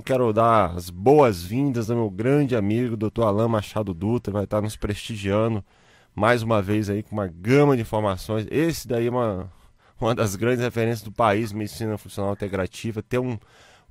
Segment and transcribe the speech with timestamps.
[0.00, 3.22] quero dar as boas-vindas ao meu grande amigo, Dr.
[3.22, 5.64] Alain Machado Dutra, vai estar nos prestigiando
[6.14, 8.46] mais uma vez aí com uma gama de informações.
[8.50, 9.52] Esse daí é uma,
[10.00, 13.38] uma das grandes referências do país, medicina funcional integrativa, ter um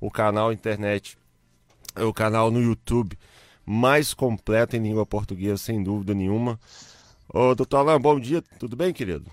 [0.00, 1.18] o canal internet,
[1.96, 3.18] o canal no YouTube
[3.66, 6.58] mais completo em língua portuguesa, sem dúvida nenhuma.
[7.32, 9.30] Ô, doutor Alain, bom dia, tudo bem, querido?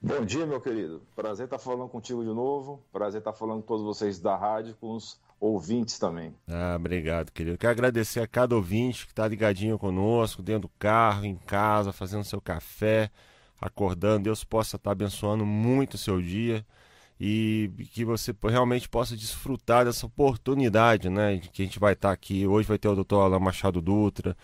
[0.00, 1.02] Bom dia, meu querido.
[1.16, 2.80] Prazer estar falando contigo de novo.
[2.92, 6.34] Prazer estar falando com todos vocês da rádio, com os ouvintes também.
[6.48, 7.58] Ah, obrigado, querido.
[7.58, 12.24] Quero agradecer a cada ouvinte que está ligadinho conosco, dentro do carro, em casa, fazendo
[12.24, 13.10] seu café,
[13.60, 14.24] acordando.
[14.24, 16.64] Deus possa estar abençoando muito o seu dia
[17.20, 21.38] e que você realmente possa desfrutar dessa oportunidade, né?
[21.38, 22.46] Que a gente vai estar aqui.
[22.46, 24.36] Hoje vai ter o doutor Alain Machado Dutra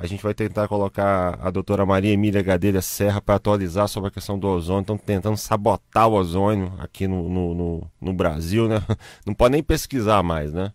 [0.00, 4.12] a gente vai tentar colocar a doutora Maria Emília Gadelha Serra para atualizar sobre a
[4.12, 4.82] questão do ozônio.
[4.82, 8.80] Estão tentando sabotar o ozônio aqui no, no, no, no, Brasil, né?
[9.26, 10.72] Não pode nem pesquisar mais, né?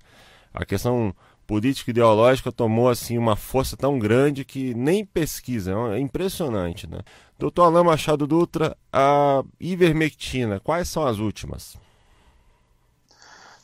[0.54, 1.16] A questão
[1.48, 5.74] política ideológica tomou assim uma força tão grande que nem pesquisa.
[5.94, 7.00] É impressionante, né?
[7.40, 11.78] Doutor Alain Machado Dutra, a ivermectina, quais são as últimas?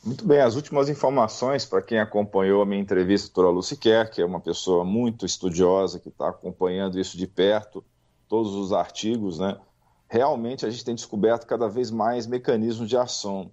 [0.02, 4.22] Muito bem, as últimas informações para quem acompanhou a minha entrevista doutora Lucy Kerr, que
[4.22, 7.84] é uma pessoa muito estudiosa, que está acompanhando isso de perto,
[8.26, 9.60] todos os artigos, né?
[10.08, 13.52] Realmente a gente tem descoberto cada vez mais mecanismos de ação.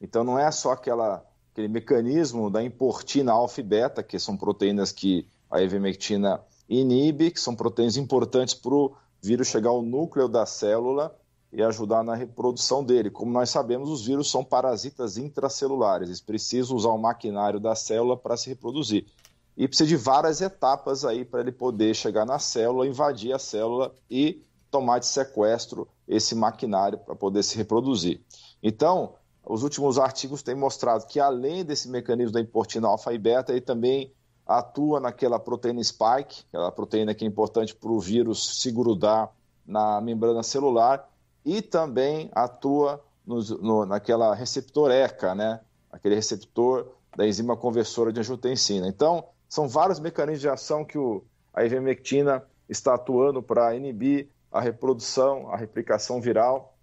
[0.00, 4.92] Então não é só aquela, aquele mecanismo da importina alfa e beta, que são proteínas
[4.92, 10.46] que a ivermectina inibe, que são proteínas importantes para o vírus chegar ao núcleo da
[10.46, 11.19] célula
[11.52, 13.10] e ajudar na reprodução dele.
[13.10, 18.16] Como nós sabemos, os vírus são parasitas intracelulares, eles precisam usar o maquinário da célula
[18.16, 19.06] para se reproduzir.
[19.56, 23.94] E precisa de várias etapas aí para ele poder chegar na célula, invadir a célula
[24.08, 28.20] e tomar de sequestro esse maquinário para poder se reproduzir.
[28.62, 33.52] Então, os últimos artigos têm mostrado que além desse mecanismo da importina alfa e beta,
[33.52, 34.12] ele também
[34.46, 39.30] atua naquela proteína spike, aquela proteína que é importante para o vírus se grudar
[39.66, 41.08] na membrana celular
[41.44, 45.60] e também atua no, naquela receptor ECA, né?
[45.90, 48.86] aquele receptor da enzima conversora de angiotensina.
[48.86, 54.60] Então, são vários mecanismos de ação que o, a ivermectina está atuando para inibir a
[54.60, 56.76] reprodução, a replicação viral.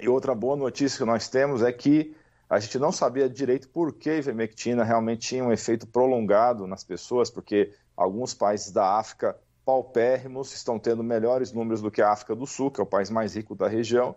[0.00, 2.16] E outra boa notícia que nós temos é que
[2.48, 6.84] a gente não sabia direito por que a ivermectina realmente tinha um efeito prolongado nas
[6.84, 12.34] pessoas, porque alguns países da África paupérrimos, estão tendo melhores números do que a África
[12.34, 14.14] do Sul, que é o país mais rico da região,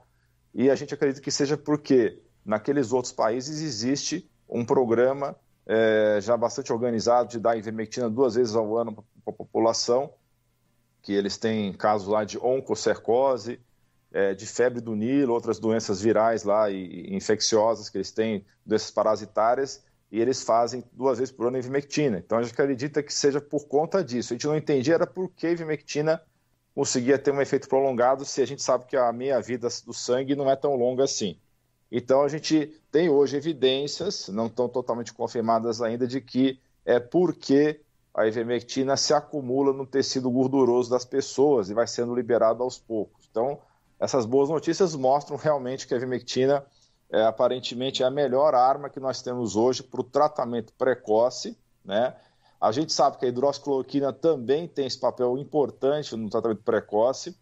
[0.54, 5.36] e a gente acredita que seja porque naqueles outros países existe um programa
[5.66, 10.14] é, já bastante organizado de dar ivermectina duas vezes ao ano para a população,
[11.02, 13.60] que eles têm casos lá de oncocercose,
[14.12, 18.46] é, de febre do Nilo, outras doenças virais lá e, e infecciosas que eles têm,
[18.66, 22.18] doenças parasitárias, e eles fazem duas vezes por ano ivermectina.
[22.18, 24.34] Então a gente acredita que seja por conta disso.
[24.34, 26.22] A gente não entendia era por que a ivermectina
[26.74, 30.50] conseguia ter um efeito prolongado se a gente sabe que a meia-vida do sangue não
[30.50, 31.38] é tão longa assim.
[31.92, 37.82] Então a gente tem hoje evidências, não estão totalmente confirmadas ainda, de que é porque
[38.14, 43.28] a ivermectina se acumula no tecido gorduroso das pessoas e vai sendo liberado aos poucos.
[43.30, 43.60] Então
[44.00, 46.66] essas boas notícias mostram realmente que a ivermectina
[47.10, 52.16] é, aparentemente é a melhor arma que nós temos hoje para o tratamento precoce, né?
[52.60, 57.38] A gente sabe que a hidroxicloroquina também tem esse papel importante no tratamento precoce.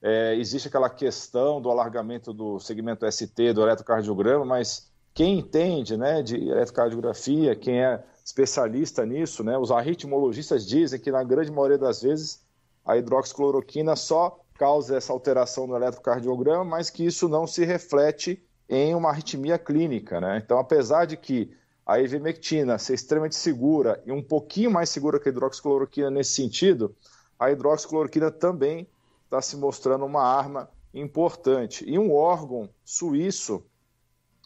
[0.00, 6.22] É, existe aquela questão do alargamento do segmento ST do eletrocardiograma, mas quem entende né,
[6.22, 12.02] de eletrocardiografia, quem é especialista nisso, né, os arritmologistas dizem que na grande maioria das
[12.02, 12.44] vezes
[12.84, 18.42] a hidroxicloroquina só causa essa alteração no eletrocardiograma, mas que isso não se reflete
[18.74, 20.18] em uma arritmia clínica.
[20.18, 20.40] Né?
[20.42, 25.28] Então, apesar de que a ivermectina ser extremamente segura e um pouquinho mais segura que
[25.28, 26.96] a hidroxicloroquina nesse sentido,
[27.38, 28.88] a hidroxicloroquina também
[29.24, 31.84] está se mostrando uma arma importante.
[31.86, 33.62] E um órgão suíço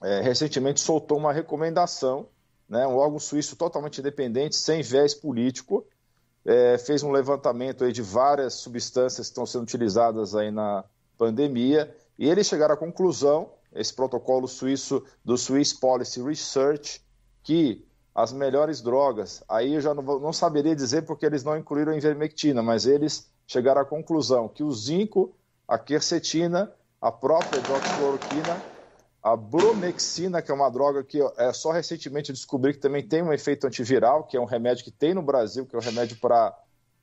[0.02, 2.26] é, recentemente soltou uma recomendação,
[2.68, 5.86] né, um órgão suíço totalmente independente, sem viés político,
[6.44, 10.84] é, fez um levantamento aí de várias substâncias que estão sendo utilizadas aí na
[11.16, 17.02] pandemia, e eles chegaram à conclusão esse protocolo suíço do Swiss Policy Research,
[17.42, 21.92] que as melhores drogas, aí eu já não, não saberia dizer porque eles não incluíram
[21.92, 25.36] a ivermectina, mas eles chegaram à conclusão que o zinco,
[25.68, 28.64] a quercetina, a própria hidroxicloroquina,
[29.22, 33.32] a bromexina, que é uma droga que é só recentemente descobri que também tem um
[33.32, 36.56] efeito antiviral, que é um remédio que tem no Brasil, que é um remédio para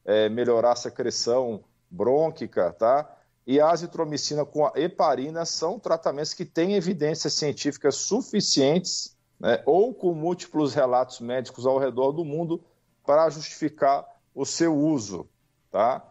[0.06, 3.18] é, melhorar a secreção brônquica, tá?
[3.46, 9.94] E a azitromicina com a heparina são tratamentos que têm evidências científicas suficientes né, ou
[9.94, 12.64] com múltiplos relatos médicos ao redor do mundo
[13.06, 15.28] para justificar o seu uso,
[15.70, 16.10] tá?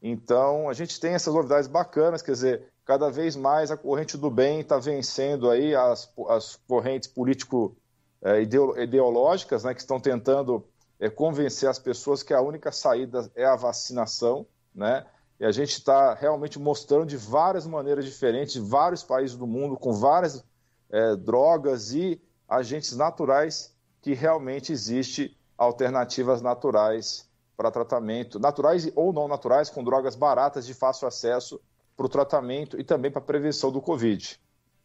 [0.00, 4.30] Então, a gente tem essas novidades bacanas, quer dizer, cada vez mais a corrente do
[4.30, 10.64] bem está vencendo aí as, as correntes político-ideológicas, é, né, que estão tentando
[11.00, 15.04] é, convencer as pessoas que a única saída é a vacinação, né?
[15.40, 19.92] E a gente está realmente mostrando de várias maneiras diferentes, vários países do mundo, com
[19.92, 20.44] várias
[20.90, 29.28] é, drogas e agentes naturais, que realmente existe alternativas naturais para tratamento, naturais ou não
[29.28, 31.60] naturais, com drogas baratas de fácil acesso
[31.96, 34.40] para o tratamento e também para a prevenção do Covid.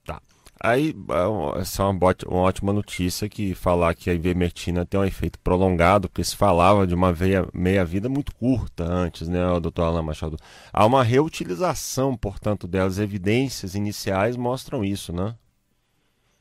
[0.05, 0.21] Tá.
[0.59, 0.95] Aí,
[1.55, 5.37] é essa é uma, uma, ótima notícia que falar que a ivermectina tem um efeito
[5.39, 7.13] prolongado, porque se falava de uma
[7.53, 10.37] meia-vida muito curta antes, né, doutor Alain Machado?
[10.71, 12.99] Há uma reutilização, portanto, delas.
[12.99, 15.35] Evidências iniciais mostram isso, né?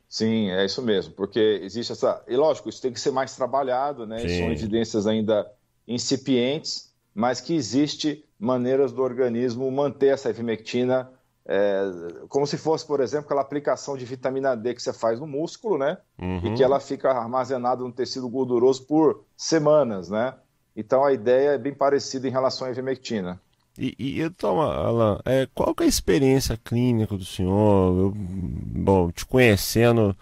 [0.08, 2.22] Sim, é isso mesmo, porque existe essa.
[2.28, 4.18] E lógico, isso tem que ser mais trabalhado, né?
[4.18, 4.38] Sim.
[4.38, 5.50] São evidências ainda
[5.88, 11.10] incipientes, mas que existe maneiras do organismo manter essa ivermectina
[11.46, 11.90] é,
[12.28, 15.76] como se fosse, por exemplo, aquela aplicação de vitamina D que você faz no músculo,
[15.76, 15.98] né?
[16.18, 16.38] Uhum.
[16.44, 20.34] E que ela fica armazenada no tecido gorduroso por semanas, né?
[20.76, 23.40] Então a ideia é bem parecida em relação à ivermectina.
[23.76, 27.98] E, e então, Alan, é, qual que é a experiência clínica do senhor?
[27.98, 30.16] Eu, bom, te conhecendo,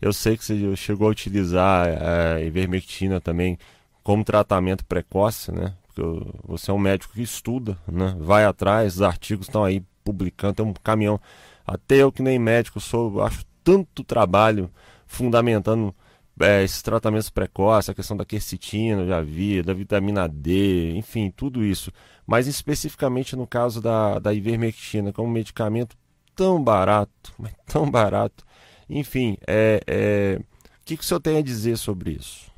[0.00, 3.58] eu sei que você chegou a utilizar é, a ivermectina também
[4.02, 5.74] como tratamento precoce, né?
[5.82, 6.02] Porque
[6.44, 8.14] você é um médico que estuda, né?
[8.18, 11.20] Vai atrás, os artigos estão aí publicando, tem um caminhão.
[11.66, 14.70] Até eu que nem médico sou, acho tanto trabalho
[15.06, 15.94] fundamentando
[16.40, 21.62] é, esses tratamentos precoces, a questão da quercetina, já vi, da vitamina D, enfim, tudo
[21.62, 21.92] isso.
[22.26, 25.96] Mas especificamente no caso da, da ivermectina, que é um medicamento
[26.34, 28.44] tão barato, mas tão barato.
[28.88, 30.38] Enfim, é, é...
[30.40, 32.50] o que, que o senhor tem a dizer sobre isso?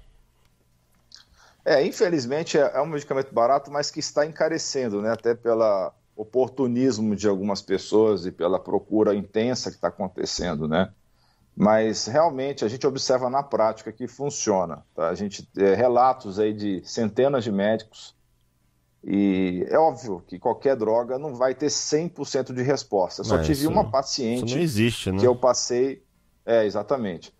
[1.64, 5.12] É, infelizmente é, é um medicamento barato, mas que está encarecendo, né?
[5.12, 10.92] Até pela oportunismo de algumas pessoas e pela procura intensa que está acontecendo, né?
[11.54, 14.84] Mas realmente a gente observa na prática que funciona.
[14.94, 15.08] Tá?
[15.08, 18.14] A gente é, relatos aí de centenas de médicos
[19.04, 23.20] e é óbvio que qualquer droga não vai ter 100% de resposta.
[23.20, 25.18] Eu só é, tive uma paciente existe, né?
[25.18, 26.02] que eu passei,
[26.46, 27.34] é exatamente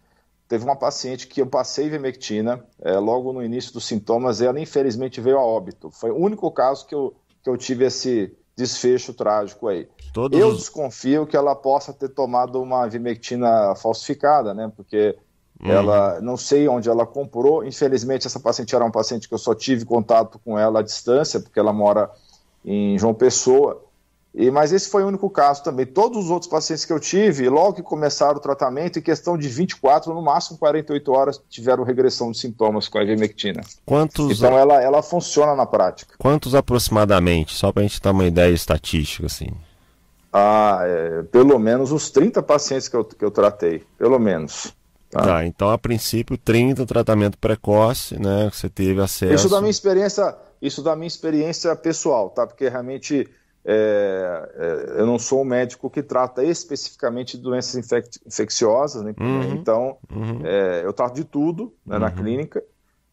[0.52, 4.60] Teve uma paciente que eu passei ivermectina é, logo no início dos sintomas e ela
[4.60, 5.90] infelizmente veio a óbito.
[5.90, 9.88] Foi o único caso que eu, que eu tive esse desfecho trágico aí.
[10.12, 10.38] Todos...
[10.38, 14.70] Eu desconfio que ela possa ter tomado uma ivermectina falsificada, né?
[14.76, 15.16] Porque
[15.62, 15.70] hum.
[15.70, 17.64] ela, não sei onde ela comprou.
[17.64, 21.40] Infelizmente essa paciente era uma paciente que eu só tive contato com ela à distância,
[21.40, 22.10] porque ela mora
[22.64, 23.82] em João Pessoa.
[24.34, 25.84] E, mas esse foi o único caso também.
[25.84, 29.46] Todos os outros pacientes que eu tive, logo que começaram o tratamento, em questão de
[29.46, 33.60] 24, no máximo 48 horas, tiveram regressão de sintomas com a ivermectina.
[33.84, 34.38] Quantos...
[34.38, 36.14] Então ela, ela funciona na prática.
[36.18, 37.54] Quantos aproximadamente?
[37.54, 39.48] Só para a gente ter uma ideia estatística, assim.
[40.32, 44.72] Ah, é, pelo menos os 30 pacientes que eu, que eu tratei, pelo menos.
[45.10, 45.20] Tá?
[45.20, 48.48] tá, então a princípio 30 tratamento precoce, né?
[48.50, 49.34] Que você teve acesso.
[49.34, 52.46] Isso da minha experiência, isso da minha experiência pessoal, tá?
[52.46, 53.28] Porque realmente
[53.64, 59.14] é, é, eu não sou um médico que trata especificamente de doenças infec infecciosas, né?
[59.18, 60.40] uhum, então uhum.
[60.44, 62.00] É, eu trato de tudo né, uhum.
[62.00, 62.62] na clínica.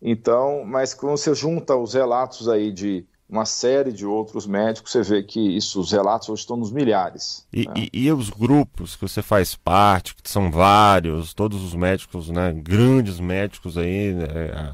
[0.01, 5.03] Então, mas quando você junta os relatos aí de uma série de outros médicos, você
[5.03, 7.45] vê que isso, os relatos hoje estão nos milhares.
[7.53, 7.73] E, né?
[7.75, 12.51] e, e os grupos que você faz parte, que são vários, todos os médicos, né,
[12.53, 14.73] grandes médicos aí né,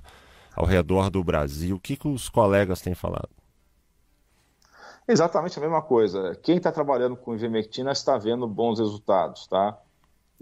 [0.55, 3.27] ao redor do Brasil, o que, que os colegas têm falado?
[5.07, 6.35] Exatamente a mesma coisa.
[6.41, 9.77] Quem está trabalhando com ivermectina está vendo bons resultados, tá?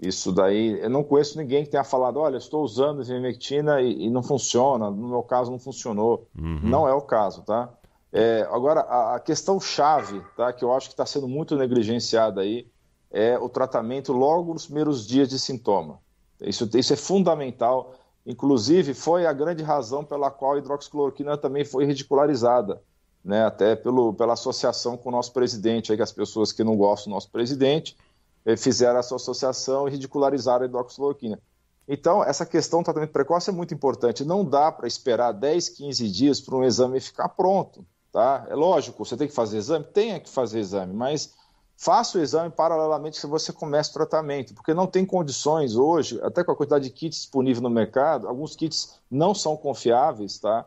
[0.00, 4.10] Isso daí, eu não conheço ninguém que tenha falado, olha, estou usando ivermectina e, e
[4.10, 6.26] não funciona, no meu caso não funcionou.
[6.36, 6.60] Uhum.
[6.62, 7.72] Não é o caso, tá?
[8.12, 12.40] É, agora, a, a, questão chave, tá, que eu acho que está sendo muito negligenciada
[12.40, 12.66] aí,
[13.10, 15.98] é o tratamento logo nos primeiros dias de sintoma.
[16.40, 17.94] Isso, isso é fundamental.
[18.26, 22.82] Inclusive, foi a grande razão pela qual a hidroxicloroquina também foi ridicularizada
[23.24, 26.76] né, até pelo, pela associação com o nosso presidente, aí, que as pessoas que não
[26.76, 27.96] gostam do nosso presidente
[28.44, 31.40] eh, fizeram essa associação e ridicularizaram a hidroxicloroquina.
[31.86, 34.24] Então, essa questão do tratamento precoce é muito importante.
[34.24, 37.84] Não dá para esperar 10, 15 dias para um exame ficar pronto.
[38.12, 38.46] Tá?
[38.48, 39.84] É lógico, você tem que fazer exame?
[39.86, 41.34] Tenha que fazer exame, mas
[41.76, 46.44] faça o exame paralelamente se você começa o tratamento, porque não tem condições hoje, até
[46.44, 50.64] com a quantidade de kits disponível no mercado, alguns kits não são confiáveis, tá?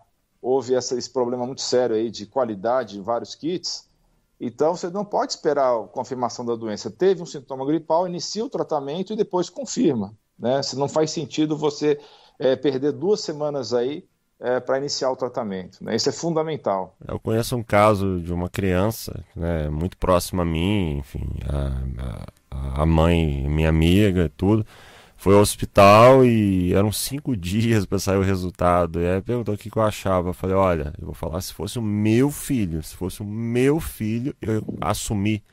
[0.48, 3.86] Houve essa, esse problema muito sério aí de qualidade de vários kits.
[4.39, 6.89] Então, você não pode esperar a confirmação da doença.
[6.89, 10.13] Teve um sintoma gripal, inicia o tratamento e depois confirma.
[10.39, 10.63] né?
[10.63, 12.00] Se não faz sentido você
[12.39, 14.06] é, perder duas semanas aí
[14.39, 15.84] é, para iniciar o tratamento.
[15.84, 15.96] Né?
[15.96, 16.96] Isso é fundamental.
[17.06, 22.86] Eu conheço um caso de uma criança né, muito próxima a mim, enfim, a, a
[22.86, 24.66] mãe, minha amiga, tudo.
[25.18, 29.02] Foi ao hospital e eram cinco dias para sair o resultado.
[29.02, 30.30] E aí perguntou o que, que eu achava.
[30.30, 32.82] Eu falei: olha, eu vou falar se fosse o meu filho.
[32.84, 35.44] Se fosse o meu filho, eu assumi.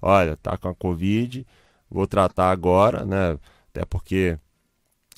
[0.00, 1.46] Olha, tá com a Covid,
[1.90, 3.38] vou tratar agora, né?
[3.70, 4.38] Até porque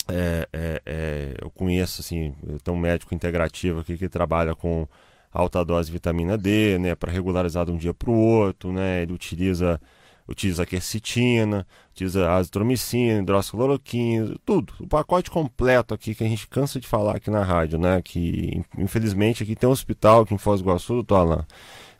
[0.09, 4.87] é, é, é, eu conheço, assim, eu tenho um médico integrativo aqui que trabalha com
[5.31, 9.03] alta dose de vitamina D, né, para regularizar de um dia para o outro, né,
[9.03, 9.79] ele utiliza
[10.29, 16.87] utiliza quercetina, utiliza azitromicina, hidroxicloroquina, tudo, o pacote completo aqui que a gente cansa de
[16.87, 20.65] falar aqui na rádio, né, que infelizmente aqui tem um hospital aqui em Foz do
[20.65, 21.45] Iguaçu, doutor Alain,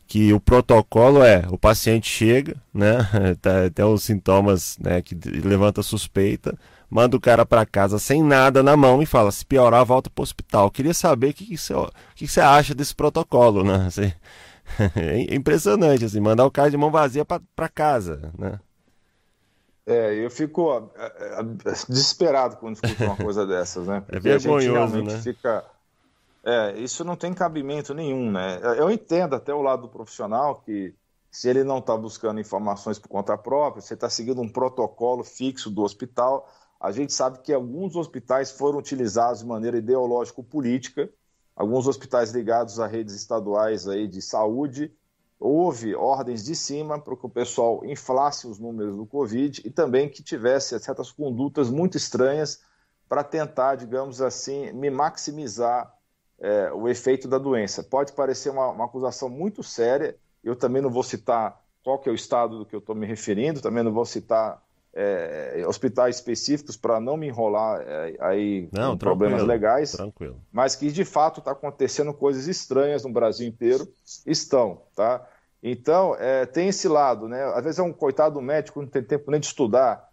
[0.06, 2.98] que o protocolo é, o paciente chega, né,
[3.42, 6.56] tá, tem os sintomas, né, que levanta suspeita,
[6.90, 10.20] manda o cara para casa sem nada na mão e fala: se piorar, volta para
[10.20, 10.70] o hospital.
[10.70, 11.72] Queria saber o que, você,
[12.16, 13.88] que, que acha desse protocolo, né?
[14.96, 18.58] é impressionante, assim, mandar o cara de mão vazia para casa, né?
[19.86, 20.92] É, eu fico
[21.88, 23.96] desesperado quando escuto uma coisa dessas, né?
[24.08, 25.18] É Porque é vergonhoso, né?
[25.18, 25.64] Fica...
[26.44, 28.60] É, isso não tem cabimento nenhum, né?
[28.78, 30.94] Eu entendo até o lado do profissional que
[31.30, 35.70] se ele não está buscando informações por conta própria, você está seguindo um protocolo fixo
[35.70, 36.50] do hospital,
[36.80, 41.10] a gente sabe que alguns hospitais foram utilizados de maneira ideológico-política,
[41.60, 44.90] alguns hospitais ligados a redes estaduais aí de saúde,
[45.38, 50.08] houve ordens de cima para que o pessoal inflasse os números do Covid e também
[50.08, 52.62] que tivesse certas condutas muito estranhas
[53.06, 55.94] para tentar, digamos assim, me maximizar
[56.38, 57.82] é, o efeito da doença.
[57.82, 62.12] Pode parecer uma, uma acusação muito séria, eu também não vou citar qual que é
[62.12, 64.62] o estado do que eu estou me referindo, também não vou citar
[64.92, 70.40] é, hospitais específicos para não me enrolar é, aí não, com problemas legais, tranquilo.
[70.52, 73.86] mas que de fato está acontecendo coisas estranhas no Brasil inteiro,
[74.26, 75.26] estão, tá?
[75.62, 77.44] Então, é, tem esse lado, né?
[77.54, 80.10] Às vezes é um coitado do médico, não tem tempo nem de estudar,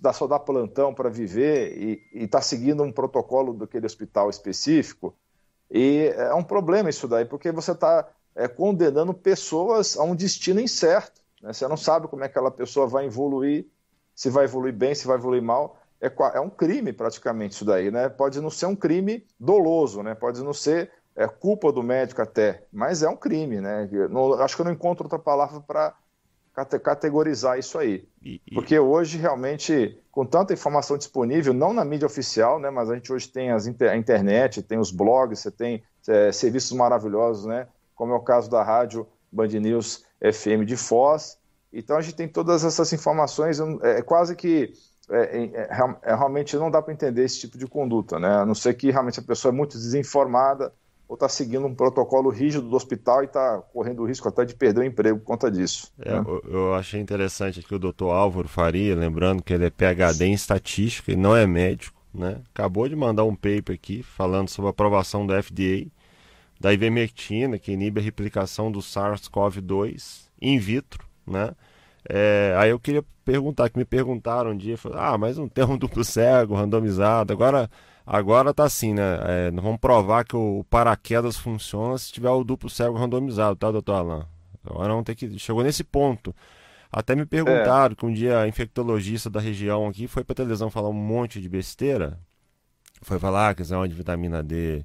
[0.00, 1.78] dá só dá plantão para viver
[2.12, 5.16] e está seguindo um protocolo daquele hospital específico.
[5.70, 10.60] E é um problema isso daí, porque você está é, condenando pessoas a um destino
[10.60, 11.20] incerto.
[11.40, 11.52] Né?
[11.52, 13.66] Você não sabe como é que aquela pessoa vai evoluir
[14.14, 15.78] se vai evoluir bem, se vai evoluir mal.
[16.00, 18.08] É, é um crime praticamente isso daí, né?
[18.08, 20.14] Pode não ser um crime doloso, né?
[20.14, 23.88] Pode não ser é, culpa do médico até, mas é um crime, né?
[24.10, 25.94] Não, acho que eu não encontro outra palavra para
[26.54, 28.08] categorizar isso aí.
[28.22, 28.54] E, e...
[28.54, 33.12] Porque hoje, realmente, com tanta informação disponível, não na mídia oficial, né, mas a gente
[33.12, 33.90] hoje tem as inter...
[33.90, 38.50] a internet, tem os blogs, você tem é, serviços maravilhosos, né, como é o caso
[38.50, 41.38] da rádio Band News FM de Foz,
[41.72, 44.72] então a gente tem todas essas informações, é, é quase que
[45.10, 48.36] é, é, é realmente não dá para entender esse tipo de conduta, né?
[48.36, 50.72] A não ser que realmente a pessoa é muito desinformada
[51.08, 54.54] ou está seguindo um protocolo rígido do hospital e está correndo o risco até de
[54.54, 55.90] perder o emprego por conta disso.
[55.98, 56.24] É, né?
[56.24, 60.32] eu, eu, achei interessante aqui o doutor Álvaro Faria, lembrando que ele é PhD em
[60.32, 62.40] estatística e não é médico, né?
[62.54, 65.86] Acabou de mandar um paper aqui falando sobre a aprovação da FDA
[66.60, 71.52] da ivermectina, que inibe a replicação do SARS-CoV-2 in vitro né?
[72.08, 75.76] É, aí eu queria perguntar, que me perguntaram um dia, ah, mas não tem um
[75.78, 77.70] duplo cego randomizado, agora
[78.06, 79.18] agora tá assim, né?
[79.24, 83.94] É, vamos provar que o paraquedas funciona se tiver o duplo cego randomizado, tá, doutor
[83.94, 84.24] Alain?
[84.64, 85.38] Agora não tem que.
[85.38, 86.34] Chegou nesse ponto.
[86.92, 87.96] Até me perguntaram é.
[87.96, 91.48] que um dia a infectologista da região aqui foi pra televisão falar um monte de
[91.48, 92.18] besteira.
[93.02, 94.84] Foi falar que esse de vitamina D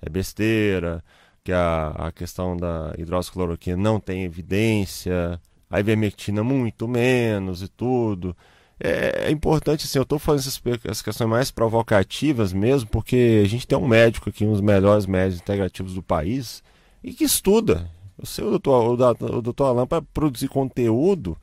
[0.00, 1.02] é besteira,
[1.42, 8.36] que a, a questão da hidroxicloroquina não tem evidência a ivermectina muito menos e tudo.
[8.78, 10.52] É, é importante, assim, eu estou fazendo
[10.84, 15.06] essas, questões mais provocativas mesmo, porque a gente tem um médico aqui, um dos melhores
[15.06, 16.62] médicos integrativos do país,
[17.02, 17.90] e que estuda.
[18.18, 21.36] Eu sei o doutor, o doutor Alain para produzir conteúdo,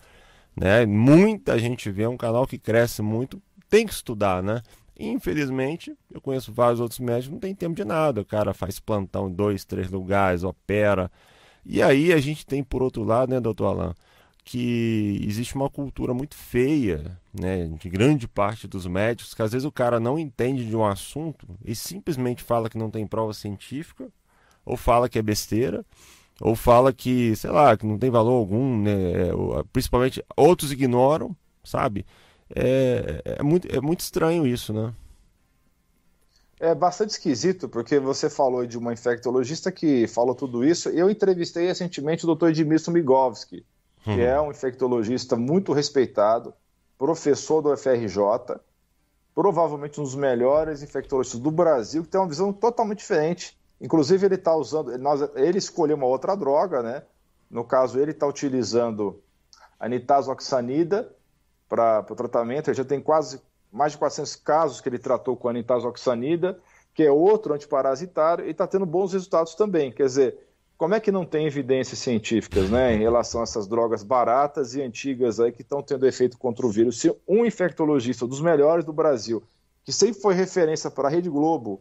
[0.55, 0.85] né?
[0.85, 4.61] Muita gente vê, é um canal que cresce muito, tem que estudar, né?
[4.99, 8.21] Infelizmente, eu conheço vários outros médicos, não tem tempo de nada.
[8.21, 11.11] O cara faz plantão em dois, três lugares, opera.
[11.65, 13.93] E aí a gente tem, por outro lado, né, doutor Alain,
[14.43, 19.65] que existe uma cultura muito feia, né, de grande parte dos médicos, que às vezes
[19.65, 24.11] o cara não entende de um assunto e simplesmente fala que não tem prova científica,
[24.65, 25.85] ou fala que é besteira,
[26.41, 29.31] ou fala que, sei lá, que não tem valor algum, né, é,
[29.71, 32.05] principalmente outros ignoram, sabe?
[32.53, 34.93] É, é, muito, é muito estranho isso, né?
[36.59, 40.87] É bastante esquisito, porque você falou de uma infectologista que falou tudo isso.
[40.89, 42.49] Eu entrevistei recentemente o Dr.
[42.49, 43.65] Edmilson Migovski,
[44.03, 46.53] que é um infectologista muito respeitado,
[46.97, 48.59] professor do FRJ,
[49.33, 53.57] provavelmente um dos melhores infectologistas do Brasil, que tem uma visão totalmente diferente.
[53.79, 54.91] Inclusive, ele está usando,
[55.35, 57.03] ele escolheu uma outra droga, né?
[57.49, 59.21] No caso, ele está utilizando
[59.79, 61.13] a nitazoxanida
[61.67, 62.69] para o tratamento.
[62.69, 63.41] Ele já tem quase
[63.71, 66.59] mais de 400 casos que ele tratou com a nitazoxanida,
[66.93, 69.91] que é outro antiparasitário, e está tendo bons resultados também.
[69.91, 70.37] Quer dizer,
[70.83, 74.81] como é que não tem evidências científicas né, em relação a essas drogas baratas e
[74.81, 76.99] antigas aí que estão tendo efeito contra o vírus?
[76.99, 79.41] Se um infectologista, dos melhores do Brasil,
[79.85, 81.79] que sempre foi referência para a Rede Globo,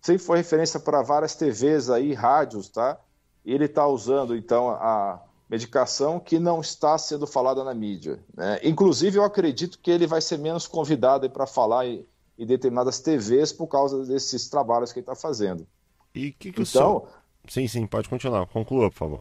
[0.00, 2.96] sempre foi referência para várias TVs aí, rádios, tá?
[3.44, 8.20] E ele está usando, então, a medicação que não está sendo falada na mídia.
[8.32, 8.60] Né?
[8.62, 12.06] Inclusive, eu acredito que ele vai ser menos convidado para falar em,
[12.38, 15.66] em, determinadas TVs por causa desses trabalhos que ele está fazendo.
[16.14, 17.08] E que que então, o senhor
[17.48, 18.46] Sim, sim, pode continuar.
[18.46, 19.20] Conclua, por favor.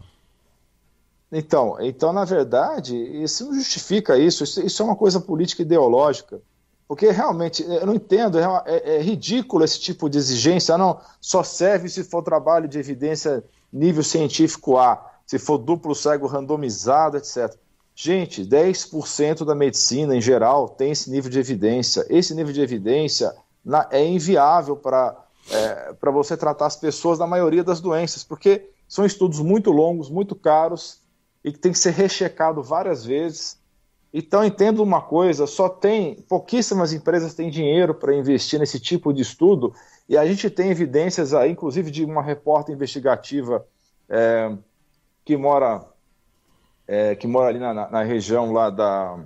[1.31, 4.43] Então, então, na verdade, isso não justifica isso.
[4.43, 6.41] Isso, isso é uma coisa política ideológica.
[6.87, 10.77] Porque realmente, eu não entendo, é, é, é, ridículo esse tipo de exigência.
[10.77, 16.27] Não, só serve se for trabalho de evidência nível científico A, se for duplo cego
[16.27, 17.55] randomizado, etc.
[17.95, 22.05] Gente, 10% da medicina em geral tem esse nível de evidência.
[22.09, 27.27] Esse nível de evidência na, é inviável para é, para você tratar as pessoas da
[27.27, 31.01] maioria das doenças, porque são estudos muito longos, muito caros
[31.43, 33.59] e que tem que ser rechecado várias vezes.
[34.13, 39.21] Então entendo uma coisa, só tem pouquíssimas empresas têm dinheiro para investir nesse tipo de
[39.21, 39.73] estudo
[40.07, 43.65] e a gente tem evidências aí, inclusive de uma repórter investigativa
[44.07, 44.55] é,
[45.23, 45.85] que mora
[46.87, 49.17] é, que mora ali na, na, região lá da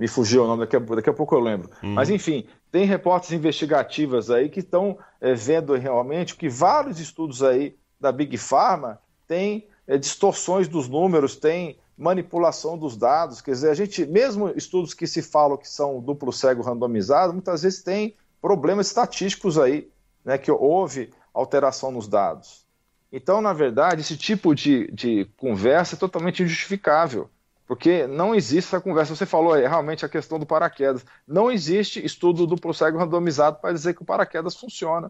[0.00, 1.68] me fugiu o nome, daqui a, daqui a pouco eu lembro.
[1.82, 1.92] Uhum.
[1.92, 7.76] Mas enfim, tem repórteres investigativas aí que estão é, vendo realmente que vários estudos aí
[8.00, 13.42] da Big Pharma têm é, distorções dos números, tem manipulação dos dados.
[13.42, 17.62] Quer dizer, a gente, mesmo estudos que se falam que são duplo cego randomizado, muitas
[17.62, 19.90] vezes tem problemas estatísticos aí,
[20.24, 22.64] né, que houve alteração nos dados.
[23.12, 27.28] Então, na verdade, esse tipo de, de conversa é totalmente injustificável.
[27.70, 29.14] Porque não existe essa conversa.
[29.14, 31.06] Você falou aí, realmente a questão do paraquedas.
[31.24, 35.08] Não existe estudo duplo cego randomizado para dizer que o paraquedas funciona.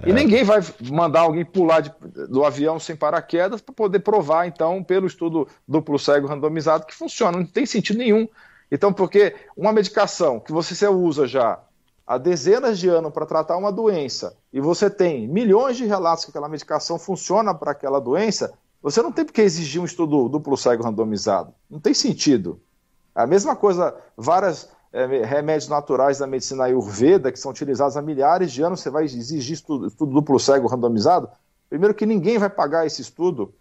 [0.00, 0.08] É.
[0.08, 1.92] E ninguém vai mandar alguém pular de,
[2.26, 7.36] do avião sem paraquedas para poder provar, então, pelo estudo duplo cego randomizado, que funciona.
[7.36, 8.26] Não tem sentido nenhum.
[8.72, 11.60] Então, porque uma medicação que você usa já
[12.06, 16.30] há dezenas de anos para tratar uma doença e você tem milhões de relatos que
[16.30, 20.56] aquela medicação funciona para aquela doença, você não tem por que exigir um estudo duplo
[20.56, 21.52] cego randomizado.
[21.68, 22.60] Não tem sentido.
[23.14, 28.52] A mesma coisa, vários é, remédios naturais da medicina ayurveda, que são utilizados há milhares
[28.52, 31.28] de anos, você vai exigir estudo, estudo duplo cego randomizado?
[31.68, 33.52] Primeiro que ninguém vai pagar esse estudo.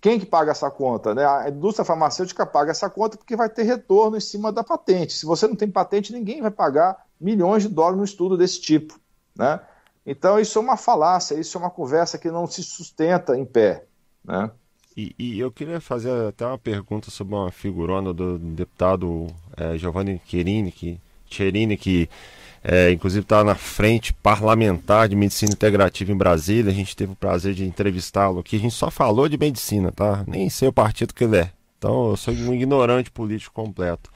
[0.00, 1.14] Quem que paga essa conta?
[1.14, 1.24] Né?
[1.24, 5.12] A indústria farmacêutica paga essa conta porque vai ter retorno em cima da patente.
[5.12, 8.98] Se você não tem patente, ninguém vai pagar milhões de dólares no estudo desse tipo.
[9.34, 9.60] Né?
[10.04, 13.84] Então, isso é uma falácia, isso é uma conversa que não se sustenta em pé.
[14.26, 14.50] Né?
[14.96, 20.20] E, e, eu queria fazer até uma pergunta sobre uma figurona do deputado é, Giovanni
[20.26, 22.08] Cherini, que, Cherini, que
[22.64, 26.72] é, inclusive está na frente parlamentar de medicina integrativa em Brasília.
[26.72, 28.56] A gente teve o prazer de entrevistá-lo aqui.
[28.56, 30.24] A gente só falou de medicina, tá?
[30.26, 31.50] Nem sei o partido que ele é.
[31.78, 34.10] Então eu sou um ignorante político completo.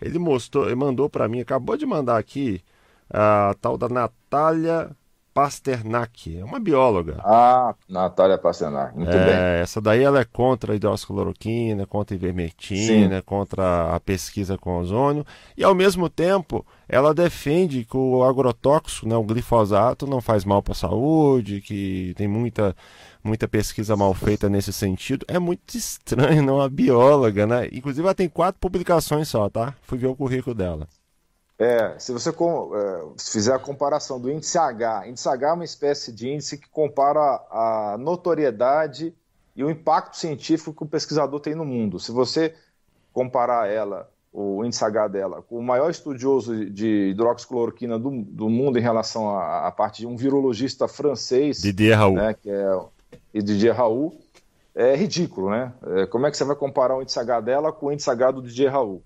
[0.00, 2.62] Ele mostrou, ele mandou para mim, acabou de mandar aqui
[3.10, 4.90] a tal da Natália
[5.34, 7.16] Pasternak, é uma bióloga.
[7.24, 9.62] Ah, Natália Pasternak, muito é, bem.
[9.62, 13.22] Essa daí ela é contra a hidroxicloroquina, contra a ivermectina, Sim.
[13.26, 19.16] contra a pesquisa com ozônio, e ao mesmo tempo ela defende que o agrotóxico, né,
[19.16, 22.76] o glifosato, não faz mal para a saúde, que tem muita,
[23.24, 25.26] muita pesquisa mal feita nesse sentido.
[25.26, 26.60] É muito estranho, não?
[26.60, 27.68] A bióloga, né?
[27.72, 29.74] Inclusive ela tem quatro publicações só, tá?
[29.82, 30.86] Fui ver o currículo dela.
[31.58, 32.32] É, se você é,
[33.16, 36.68] se fizer a comparação do índice H, índice H é uma espécie de índice que
[36.68, 39.14] compara a notoriedade
[39.54, 42.00] e o impacto científico que o pesquisador tem no mundo.
[42.00, 42.54] Se você
[43.12, 48.76] comparar ela, o índice H dela, com o maior estudioso de hidroxicloroquina do, do mundo
[48.76, 54.18] em relação à, parte de um virologista francês, Didier Raoult, né, que é Didier Raoult,
[54.74, 55.72] é ridículo, né?
[55.86, 58.32] É, como é que você vai comparar o índice H dela com o índice H
[58.32, 59.04] do Didier Raoult?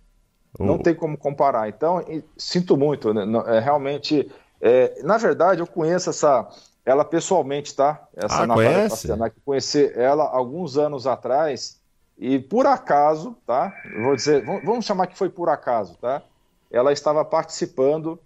[0.59, 1.69] Não tem como comparar.
[1.69, 2.05] Então,
[2.37, 3.25] sinto muito, né?
[3.47, 4.31] é, realmente.
[4.61, 6.49] É, na verdade, eu conheço essa,
[6.85, 8.09] ela pessoalmente, tá?
[8.17, 8.91] Essa ah, Natália conhece?
[8.91, 11.79] Pasternak, conheci ela alguns anos atrás
[12.19, 13.73] e por acaso, tá?
[14.03, 16.23] Vou dizer, vamos chamar que foi por acaso, tá?
[16.71, 18.19] Ela estava participando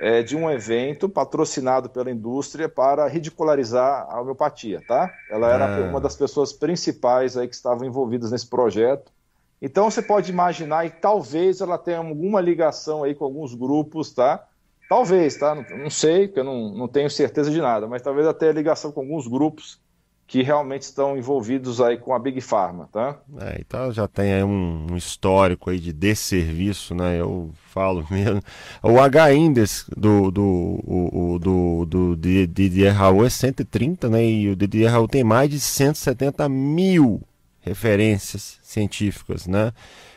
[0.00, 5.12] é, de um evento patrocinado pela indústria para ridicularizar a homeopatia, tá?
[5.30, 5.88] Ela era ah.
[5.88, 9.10] uma das pessoas principais aí que estavam envolvidas nesse projeto.
[9.60, 14.46] Então você pode imaginar e talvez ela tenha alguma ligação aí com alguns grupos, tá?
[14.88, 15.54] Talvez, tá?
[15.54, 18.90] Não, não sei, porque eu não, não tenho certeza de nada, mas talvez até ligação
[18.90, 19.78] com alguns grupos
[20.26, 23.18] que realmente estão envolvidos aí com a Big Pharma, tá?
[23.40, 27.20] É, então já tem aí um, histórico aí de desserviço, né?
[27.20, 28.40] Eu falo mesmo.
[28.80, 34.24] O H-Index do, do, o, do, do, Raul é 130, né?
[34.24, 37.20] E o Didier Raul tem mais de 170 mil
[37.60, 39.72] referências científicas, né?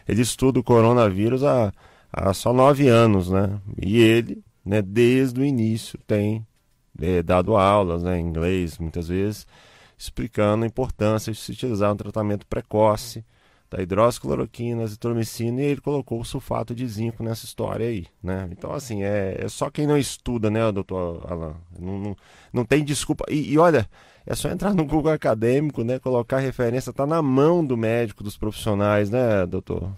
[0.07, 1.71] Ele estuda o coronavírus há,
[2.11, 3.59] há só nove anos, né?
[3.81, 6.45] E ele, né, desde o início, tem
[7.01, 9.47] é, dado aulas né, em inglês, muitas vezes,
[9.97, 13.23] explicando a importância de se utilizar um tratamento precoce
[13.69, 18.47] da hidroxicloroquina, azitromicina, e ele colocou o sulfato de zinco nessa história aí, né?
[18.51, 21.55] Então, assim, é, é só quem não estuda, né, doutor Alan?
[21.79, 22.15] Não, não,
[22.53, 23.25] não tem desculpa.
[23.29, 23.89] E, e, olha,
[24.25, 28.37] é só entrar no Google acadêmico, né, colocar referência, tá na mão do médico, dos
[28.37, 29.91] profissionais, né, doutor?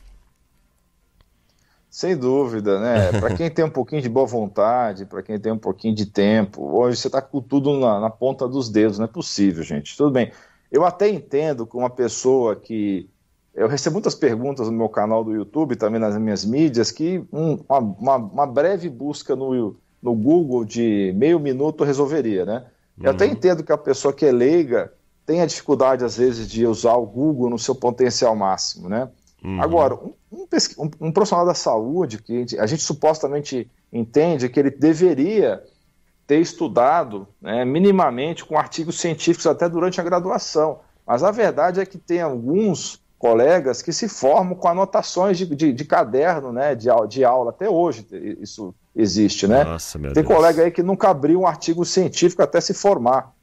[1.95, 3.13] Sem dúvida, né?
[3.21, 6.77] Para quem tem um pouquinho de boa vontade, para quem tem um pouquinho de tempo,
[6.77, 9.95] hoje você está com tudo na, na, ponta dos dedos, não é possível, gente.
[9.95, 10.29] Tudo bem.
[10.69, 13.09] Eu até entendo que uma pessoa que.
[13.53, 17.63] Eu recebo muitas perguntas no meu canal do YouTube, também nas minhas mídias, que um,
[17.69, 22.65] uma, uma, uma, breve busca no, no Google de meio minuto resolveria, né?
[23.01, 23.31] Eu até uhum.
[23.31, 24.93] entendo que a pessoa que é leiga
[25.25, 29.09] tenha dificuldade, às vezes, de usar o Google no seu potencial máximo, né?
[29.43, 29.61] Uhum.
[29.61, 34.59] Agora, um, um, um, profissional da saúde, que a gente, a gente, supostamente entende que
[34.59, 35.63] ele deveria
[36.25, 40.79] ter estudado né, minimamente com artigos científicos até durante a graduação.
[41.05, 45.71] Mas a verdade é que tem alguns colegas que se formam com anotações de, de,
[45.71, 47.51] de caderno, né, de, de aula.
[47.51, 48.05] Até hoje
[48.41, 49.63] isso existe, né?
[49.63, 50.25] Nossa, tem Deus.
[50.25, 53.33] colega aí que nunca abriu um artigo científico até se formar.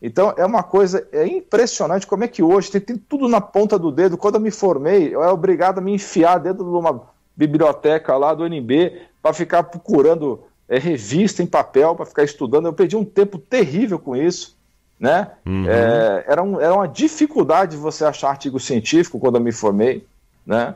[0.00, 3.78] Então é uma coisa é impressionante como é que hoje tem, tem, tudo na ponta
[3.78, 4.16] do dedo.
[4.16, 7.02] Quando eu me formei, eu era obrigado a me enfiar dentro de uma
[7.36, 12.66] biblioteca lá do NB para ficar procurando é, revista em papel, para ficar estudando.
[12.66, 14.58] Eu perdi um tempo terrível com isso.
[14.98, 15.30] Né?
[15.46, 15.66] Uhum.
[15.66, 20.06] É, era, um, era uma dificuldade você achar artigo científico quando eu me formei.
[20.46, 20.74] Né?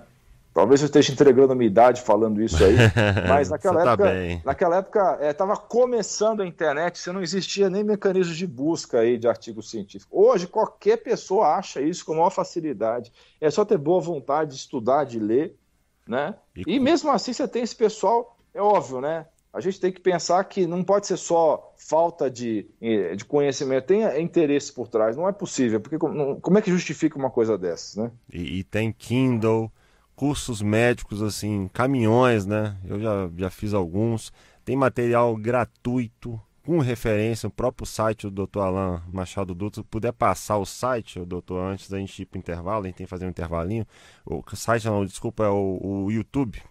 [0.54, 2.76] Talvez eu esteja entregando a minha idade falando isso aí,
[3.28, 4.42] mas naquela tá época, bem.
[4.44, 9.18] naquela época estava é, começando a internet, você não existia nem mecanismo de busca aí
[9.18, 10.16] de artigo científico.
[10.16, 13.12] Hoje qualquer pessoa acha isso com maior facilidade.
[13.40, 15.56] É só ter boa vontade de estudar, de ler,
[16.06, 16.36] né?
[16.56, 19.26] E, e mesmo assim você tem esse pessoal, é óbvio, né?
[19.52, 23.86] A gente tem que pensar que não pode ser só falta de, eh, de conhecimento,
[23.86, 25.16] tem interesse por trás.
[25.16, 28.10] Não é possível, porque como é que justifica uma coisa dessas, né?
[28.32, 29.70] E, e tem Kindle
[30.14, 32.77] cursos médicos, assim, caminhões, né?
[32.85, 34.33] Eu já, já fiz alguns.
[34.64, 38.61] Tem material gratuito, com referência, o próprio site do Dr.
[38.61, 39.83] Alain Machado Dutra.
[39.83, 42.87] Se puder passar o site, o doutor, antes da gente ir para o intervalo, a
[42.87, 43.87] gente tem que fazer um intervalinho.
[44.24, 46.62] O site não, desculpa, é o, o YouTube.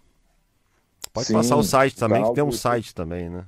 [1.12, 3.46] Pode Sim, passar o site também, que tem um site também, né?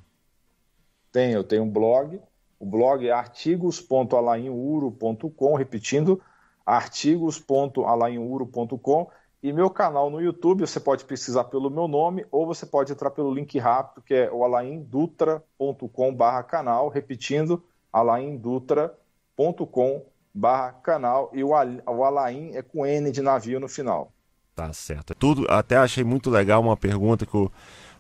[1.11, 2.21] Tem, eu tenho um blog.
[2.61, 6.23] O blog é artigos.alainuro.com, repetindo,
[6.65, 9.11] artigos.alainuro.com
[9.47, 13.13] e meu canal no YouTube, você pode pesquisar pelo meu nome ou você pode entrar
[13.13, 22.63] pelo link rápido que é o alaindutra.com/barra canal, repetindo, alaindutra.com/barra canal e o, Alain é
[22.63, 24.11] com N de navio no final.
[24.57, 25.15] Tá certo.
[25.15, 27.49] Tudo, até achei muito legal uma pergunta que o,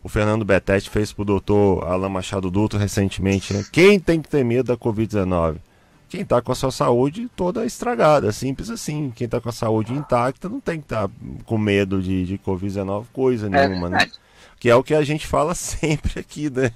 [0.02, 3.54] o Fernando Betete fez para o doutor Alain Machado Dutra recentemente.
[3.54, 3.64] Né?
[3.72, 5.58] Quem tem que ter medo da Covid-19?
[6.08, 9.12] Quem está com a sua saúde toda estragada, simples assim.
[9.14, 11.14] Quem está com a saúde intacta não tem que estar tá
[11.44, 14.10] com medo de, de Covid-19 coisa é nenhuma, é né?
[14.58, 16.70] Que é o que a gente fala sempre aqui, né?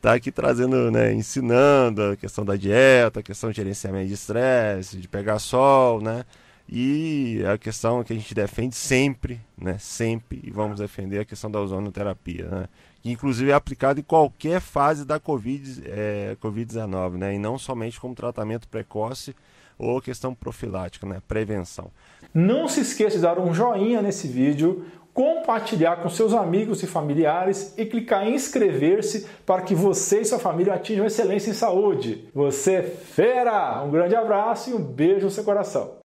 [0.00, 4.96] Tá aqui trazendo, né, ensinando a questão da dieta, a questão de gerenciamento de estresse,
[4.96, 6.24] de pegar sol, né?
[6.68, 9.76] E a questão que a gente defende sempre, né?
[9.78, 12.68] Sempre, e vamos defender a questão da ozonoterapia, né?
[13.12, 16.76] Inclusive é aplicado em qualquer fase da Covid-19, é, COVID
[17.18, 17.34] né?
[17.34, 19.34] e não somente como tratamento precoce
[19.78, 21.22] ou questão profilática, né?
[21.26, 21.90] prevenção.
[22.34, 27.74] Não se esqueça de dar um joinha nesse vídeo, compartilhar com seus amigos e familiares
[27.76, 32.28] e clicar em inscrever-se para que você e sua família atinjam excelência em saúde.
[32.34, 33.82] Você é fera!
[33.82, 35.98] Um grande abraço e um beijo no seu coração.